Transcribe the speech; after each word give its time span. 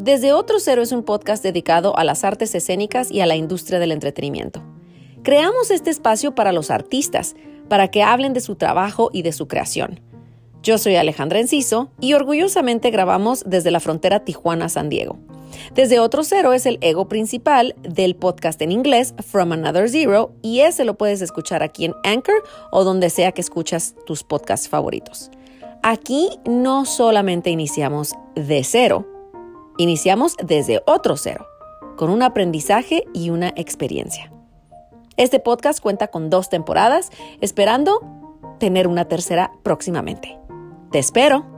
Desde 0.00 0.32
Otro 0.32 0.60
Cero 0.60 0.80
es 0.80 0.92
un 0.92 1.02
podcast 1.02 1.42
dedicado 1.42 1.94
a 1.94 2.04
las 2.04 2.24
artes 2.24 2.54
escénicas 2.54 3.10
y 3.10 3.20
a 3.20 3.26
la 3.26 3.36
industria 3.36 3.78
del 3.78 3.92
entretenimiento. 3.92 4.62
Creamos 5.22 5.70
este 5.70 5.90
espacio 5.90 6.34
para 6.34 6.52
los 6.52 6.70
artistas, 6.70 7.36
para 7.68 7.88
que 7.88 8.02
hablen 8.02 8.32
de 8.32 8.40
su 8.40 8.54
trabajo 8.56 9.10
y 9.12 9.20
de 9.20 9.32
su 9.32 9.46
creación. 9.46 10.00
Yo 10.62 10.78
soy 10.78 10.96
Alejandra 10.96 11.38
Enciso 11.38 11.90
y 12.00 12.14
orgullosamente 12.14 12.90
grabamos 12.90 13.44
desde 13.44 13.70
la 13.70 13.78
frontera 13.78 14.24
Tijuana-San 14.24 14.88
Diego. 14.88 15.18
Desde 15.74 16.00
Otro 16.00 16.24
Cero 16.24 16.54
es 16.54 16.64
el 16.64 16.78
ego 16.80 17.06
principal 17.06 17.74
del 17.82 18.16
podcast 18.16 18.62
en 18.62 18.72
inglés 18.72 19.12
From 19.18 19.52
Another 19.52 19.90
Zero 19.90 20.32
y 20.40 20.60
ese 20.60 20.86
lo 20.86 20.96
puedes 20.96 21.20
escuchar 21.20 21.62
aquí 21.62 21.84
en 21.84 21.94
Anchor 22.04 22.42
o 22.72 22.84
donde 22.84 23.10
sea 23.10 23.32
que 23.32 23.42
escuchas 23.42 23.94
tus 24.06 24.22
podcasts 24.22 24.66
favoritos. 24.66 25.30
Aquí 25.82 26.30
no 26.46 26.86
solamente 26.86 27.50
iniciamos 27.50 28.14
de 28.34 28.64
cero, 28.64 29.06
iniciamos 29.82 30.36
desde 30.36 30.82
otro 30.86 31.16
cero, 31.16 31.46
con 31.96 32.10
un 32.10 32.22
aprendizaje 32.22 33.04
y 33.14 33.30
una 33.30 33.48
experiencia. 33.56 34.30
Este 35.16 35.40
podcast 35.40 35.80
cuenta 35.80 36.08
con 36.08 36.28
dos 36.28 36.50
temporadas, 36.50 37.10
esperando 37.40 38.00
tener 38.58 38.86
una 38.86 39.06
tercera 39.06 39.52
próximamente. 39.62 40.38
Te 40.90 40.98
espero. 40.98 41.49